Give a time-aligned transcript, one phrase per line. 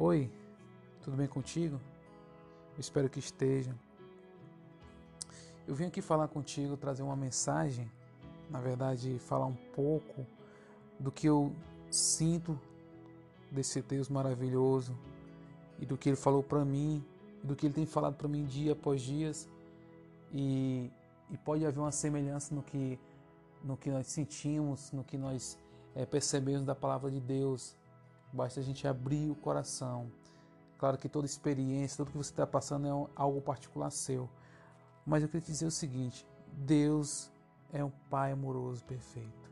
[0.00, 0.30] Oi,
[1.02, 1.74] tudo bem contigo?
[2.74, 3.74] Eu espero que esteja.
[5.66, 7.90] Eu vim aqui falar contigo, trazer uma mensagem,
[8.48, 10.24] na verdade, falar um pouco
[11.00, 11.52] do que eu
[11.90, 12.56] sinto
[13.50, 14.96] desse Deus maravilhoso
[15.80, 17.04] e do que ele falou para mim,
[17.42, 19.48] do que ele tem falado para mim dia após dias.
[20.32, 20.92] E,
[21.28, 23.00] e pode haver uma semelhança no que,
[23.64, 25.58] no que nós sentimos, no que nós
[25.92, 27.76] é, percebemos da palavra de Deus.
[28.32, 30.10] Basta a gente abrir o coração.
[30.78, 34.28] Claro que toda experiência, tudo que você está passando é algo particular seu.
[35.04, 37.32] Mas eu queria dizer o seguinte: Deus
[37.72, 39.50] é um Pai amoroso perfeito.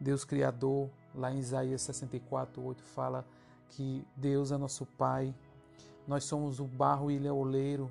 [0.00, 3.24] Deus Criador, lá em Isaías 64, 8, fala
[3.68, 5.34] que Deus é nosso Pai.
[6.06, 7.90] Nós somos o barro e ele é o oleiro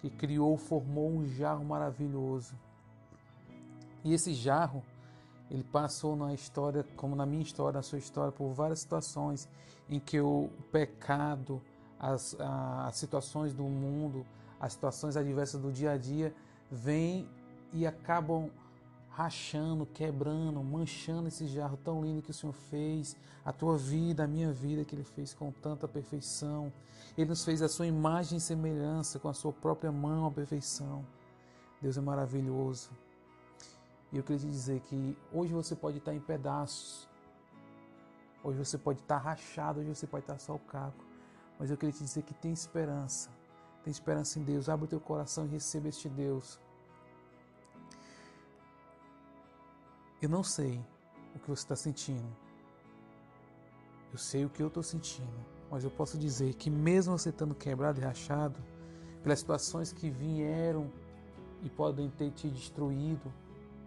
[0.00, 2.54] que criou, formou um jarro maravilhoso.
[4.04, 4.82] E esse jarro
[5.50, 9.48] ele passou na história, como na minha história, na sua história, por várias situações
[9.88, 11.60] em que o pecado,
[11.98, 14.26] as, as situações do mundo,
[14.60, 16.34] as situações adversas do dia a dia
[16.70, 17.28] vêm
[17.72, 18.50] e acabam
[19.10, 24.28] rachando, quebrando, manchando esse jarro tão lindo que o Senhor fez, a tua vida, a
[24.28, 26.72] minha vida que Ele fez com tanta perfeição.
[27.16, 31.04] Ele nos fez a sua imagem e semelhança com a sua própria mão à perfeição.
[31.80, 32.90] Deus é maravilhoso.
[34.12, 37.06] E eu queria te dizer que hoje você pode estar em pedaços,
[38.42, 41.04] hoje você pode estar rachado, hoje você pode estar só o caco,
[41.58, 43.28] mas eu queria te dizer que tem esperança,
[43.84, 44.68] tem esperança em Deus.
[44.68, 46.58] Abre o teu coração e receba este Deus.
[50.22, 50.80] Eu não sei
[51.34, 52.36] o que você está sentindo,
[54.10, 57.54] eu sei o que eu estou sentindo, mas eu posso dizer que mesmo você estando
[57.54, 58.58] quebrado e rachado,
[59.22, 60.90] pelas situações que vieram
[61.62, 63.32] e podem ter te destruído,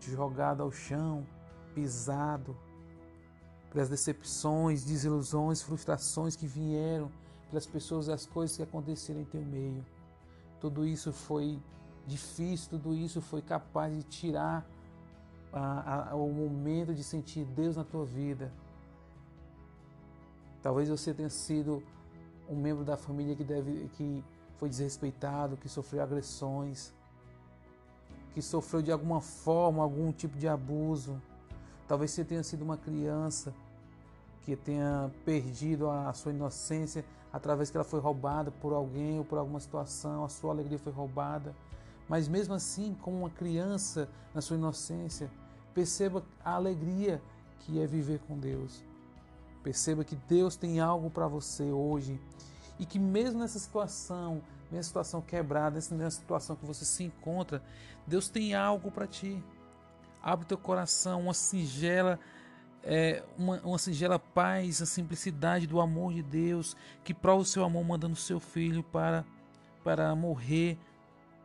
[0.00, 1.26] jogado ao chão,
[1.74, 2.56] pisado,
[3.70, 7.10] pelas decepções, desilusões, frustrações que vieram,
[7.50, 9.84] pelas pessoas e as coisas que aconteceram em teu meio.
[10.60, 11.58] Tudo isso foi
[12.06, 14.66] difícil, tudo isso foi capaz de tirar
[15.52, 18.52] a, a, o momento de sentir Deus na tua vida.
[20.62, 21.82] Talvez você tenha sido
[22.48, 24.24] um membro da família que, deve, que
[24.56, 26.92] foi desrespeitado, que sofreu agressões,
[28.38, 31.20] que sofreu de alguma forma algum tipo de abuso.
[31.88, 33.52] Talvez você tenha sido uma criança
[34.42, 39.38] que tenha perdido a sua inocência através que ela foi roubada por alguém ou por
[39.38, 41.52] alguma situação, a sua alegria foi roubada.
[42.08, 45.28] Mas mesmo assim, como uma criança na sua inocência,
[45.74, 47.20] perceba a alegria
[47.58, 48.84] que é viver com Deus.
[49.64, 52.20] Perceba que Deus tem algo para você hoje
[52.78, 54.40] e que mesmo nessa situação,
[54.70, 57.62] nessa situação quebrada, nessa situação que você se encontra,
[58.06, 59.42] Deus tem algo para ti.
[60.22, 62.18] Abre teu coração, uma singela,
[62.82, 67.64] é, uma, uma singela paz, a simplicidade do amor de Deus, que prova o seu
[67.64, 69.24] amor mandando seu filho para,
[69.84, 70.78] para morrer,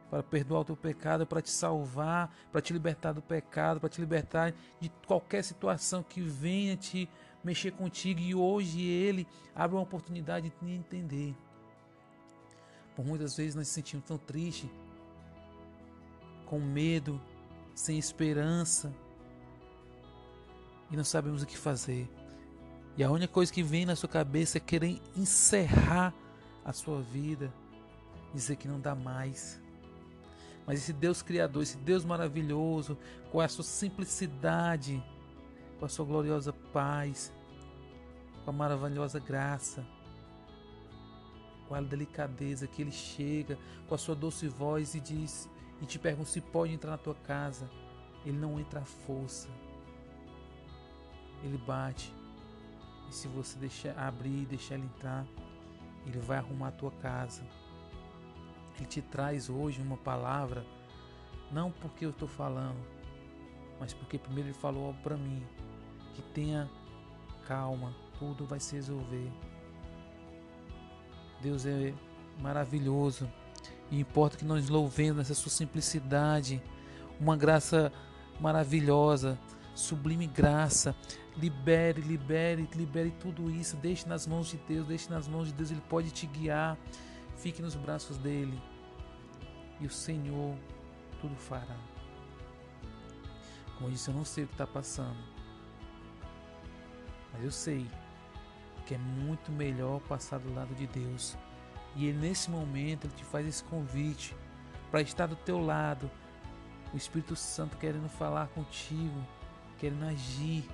[0.09, 3.99] para perdoar o teu pecado, para te salvar, para te libertar do pecado, para te
[3.99, 7.09] libertar de qualquer situação que venha te
[7.43, 11.35] mexer contigo e hoje ele abre uma oportunidade de te entender.
[12.95, 14.69] Por muitas vezes nós nos sentimos tão tristes,
[16.45, 17.19] com medo,
[17.73, 18.93] sem esperança
[20.91, 22.07] e não sabemos o que fazer.
[22.95, 26.13] E a única coisa que vem na sua cabeça é querer encerrar
[26.63, 27.51] a sua vida,
[28.33, 29.59] dizer que não dá mais.
[30.65, 32.97] Mas esse Deus Criador, esse Deus maravilhoso,
[33.31, 35.03] com a sua simplicidade,
[35.79, 37.33] com a sua gloriosa paz,
[38.45, 39.83] com a maravilhosa graça,
[41.73, 43.57] com a delicadeza que ele chega,
[43.87, 45.49] com a sua doce voz e diz
[45.81, 47.67] e te pergunta se pode entrar na tua casa.
[48.23, 49.49] Ele não entra à força.
[51.43, 52.13] Ele bate.
[53.09, 55.25] E se você deixar abrir e deixar ele entrar,
[56.05, 57.43] ele vai arrumar a tua casa.
[58.77, 60.63] Ele te traz hoje uma palavra,
[61.51, 62.85] não porque eu estou falando,
[63.79, 65.43] mas porque primeiro ele falou para mim
[66.13, 66.69] que tenha
[67.47, 69.31] calma, tudo vai se resolver.
[71.43, 71.93] Deus é
[72.39, 73.29] maravilhoso
[73.91, 76.61] e importa que nós louvemos nessa sua simplicidade,
[77.19, 77.91] uma graça
[78.39, 79.37] maravilhosa,
[79.75, 80.95] sublime graça.
[81.35, 83.75] Libere, libere, libere tudo isso.
[83.75, 85.69] Deixe nas mãos de Deus, deixe nas mãos de Deus.
[85.69, 86.77] Ele pode te guiar.
[87.37, 88.59] Fique nos braços dele
[89.81, 90.55] e o Senhor
[91.19, 91.77] tudo fará.
[93.77, 95.17] Como disse, eu não sei o que está passando,
[97.33, 97.85] mas eu sei
[98.85, 101.37] que é muito melhor passar do lado de Deus.
[101.95, 104.35] E ele, nesse momento ele te faz esse convite
[104.89, 106.09] para estar do teu lado.
[106.93, 109.25] O Espírito Santo querendo falar contigo,
[109.79, 110.67] querendo agir.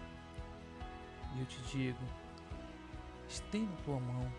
[1.36, 2.00] E eu te digo,
[3.28, 4.32] estenda a tua mão,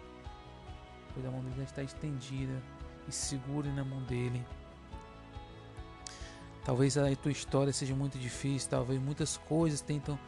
[1.15, 2.61] pois a mão dele já está estendida
[3.07, 4.45] e segure na mão dele.
[6.65, 10.19] Talvez a tua história seja muito difícil, talvez muitas coisas tentam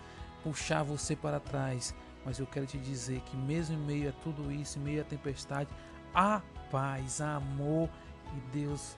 [0.43, 1.95] puxar você para trás,
[2.25, 5.05] mas eu quero te dizer que mesmo em meio a tudo isso, em meio à
[5.05, 5.69] tempestade,
[6.15, 6.41] há
[6.71, 7.89] paz, há amor
[8.37, 8.97] e Deus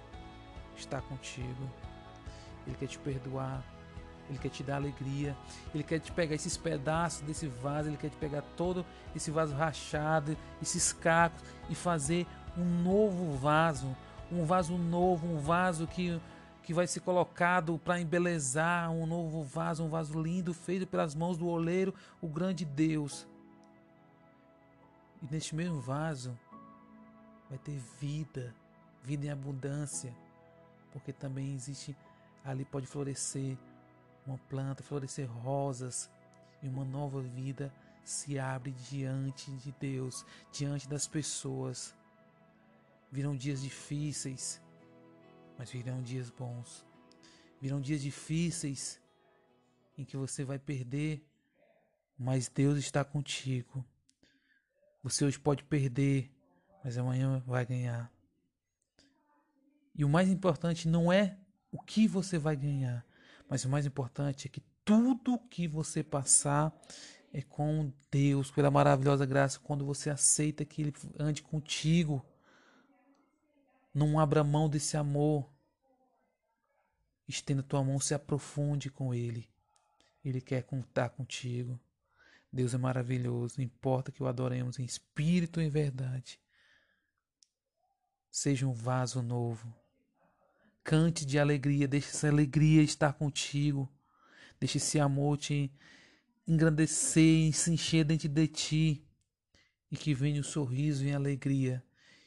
[0.76, 1.70] está contigo.
[2.66, 3.62] Ele quer te perdoar,
[4.28, 5.36] ele quer te dar alegria,
[5.74, 8.84] ele quer te pegar esses pedaços desse vaso, ele quer te pegar todo
[9.14, 13.94] esse vaso rachado, esses cacos e fazer um novo vaso,
[14.30, 16.20] um vaso novo, um vaso que
[16.64, 21.36] que vai ser colocado para embelezar um novo vaso, um vaso lindo feito pelas mãos
[21.36, 23.28] do oleiro, o grande Deus.
[25.22, 26.36] E neste mesmo vaso
[27.50, 28.54] vai ter vida,
[29.02, 30.14] vida em abundância,
[30.90, 31.94] porque também existe
[32.42, 33.58] ali pode florescer
[34.26, 36.10] uma planta, florescer rosas
[36.62, 37.70] e uma nova vida
[38.02, 41.94] se abre diante de Deus, diante das pessoas.
[43.12, 44.60] Virão dias difíceis,
[45.58, 46.84] mas virão dias bons.
[47.60, 49.00] Virão dias difíceis
[49.96, 51.24] em que você vai perder,
[52.18, 53.84] mas Deus está contigo.
[55.02, 56.30] Você hoje pode perder,
[56.82, 58.10] mas amanhã vai ganhar.
[59.94, 61.38] E o mais importante não é
[61.70, 63.04] o que você vai ganhar,
[63.48, 66.72] mas o mais importante é que tudo que você passar
[67.32, 72.24] é com Deus, pela maravilhosa graça, quando você aceita que Ele ande contigo.
[73.94, 75.48] Não abra mão desse amor.
[77.28, 79.48] Estenda tua mão, se aprofunde com Ele.
[80.24, 81.80] Ele quer contar contigo.
[82.52, 86.38] Deus é maravilhoso, não importa que o adoremos em espírito e em verdade.
[88.30, 89.74] Seja um vaso novo.
[90.84, 93.90] Cante de alegria, deixe essa alegria estar contigo.
[94.60, 95.72] Deixe esse amor te
[96.46, 99.04] engrandecer e se encher dentro de ti.
[99.90, 101.82] E que venha o sorriso e a alegria.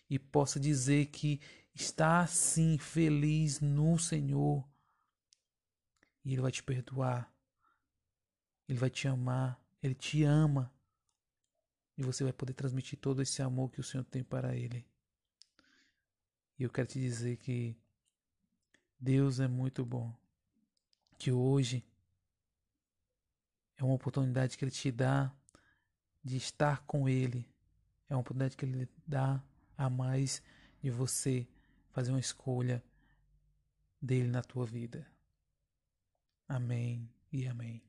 [0.09, 1.39] E possa dizer que
[1.83, 4.67] está assim feliz no Senhor.
[6.25, 7.31] E Ele vai te perdoar.
[8.67, 9.61] Ele vai te amar.
[9.81, 10.73] Ele te ama.
[11.97, 14.85] E você vai poder transmitir todo esse amor que o Senhor tem para Ele.
[16.59, 17.75] E eu quero te dizer que
[18.99, 20.13] Deus é muito bom.
[21.17, 21.85] Que hoje
[23.77, 25.31] é uma oportunidade que Ele te dá
[26.23, 27.47] de estar com Ele.
[28.09, 29.43] É uma oportunidade que Ele dá
[29.77, 30.41] a mais
[30.81, 31.47] de você
[31.97, 32.83] fazer uma escolha
[33.99, 35.11] dele na tua vida.
[36.47, 37.86] Amém e amém.